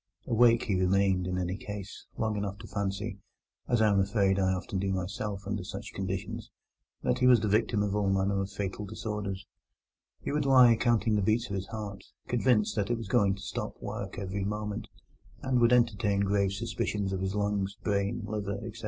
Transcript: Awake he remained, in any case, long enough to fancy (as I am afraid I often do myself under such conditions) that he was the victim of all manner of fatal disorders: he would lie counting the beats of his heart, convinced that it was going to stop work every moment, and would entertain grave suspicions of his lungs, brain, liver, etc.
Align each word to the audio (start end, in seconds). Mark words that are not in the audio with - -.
Awake 0.25 0.63
he 0.63 0.73
remained, 0.73 1.27
in 1.27 1.37
any 1.37 1.55
case, 1.55 2.07
long 2.17 2.35
enough 2.35 2.57
to 2.57 2.67
fancy 2.67 3.19
(as 3.67 3.83
I 3.83 3.89
am 3.91 3.99
afraid 3.99 4.39
I 4.39 4.51
often 4.51 4.79
do 4.79 4.91
myself 4.91 5.43
under 5.45 5.63
such 5.63 5.93
conditions) 5.93 6.49
that 7.03 7.19
he 7.19 7.27
was 7.27 7.41
the 7.41 7.47
victim 7.47 7.83
of 7.83 7.93
all 7.95 8.09
manner 8.09 8.41
of 8.41 8.49
fatal 8.49 8.87
disorders: 8.87 9.45
he 10.19 10.31
would 10.31 10.45
lie 10.47 10.75
counting 10.75 11.17
the 11.17 11.21
beats 11.21 11.51
of 11.51 11.55
his 11.55 11.67
heart, 11.67 12.03
convinced 12.27 12.75
that 12.77 12.89
it 12.89 12.97
was 12.97 13.07
going 13.09 13.35
to 13.35 13.43
stop 13.43 13.79
work 13.79 14.17
every 14.17 14.43
moment, 14.43 14.87
and 15.43 15.59
would 15.59 15.71
entertain 15.71 16.21
grave 16.21 16.53
suspicions 16.53 17.13
of 17.13 17.21
his 17.21 17.35
lungs, 17.35 17.77
brain, 17.83 18.23
liver, 18.25 18.55
etc. 18.55 18.71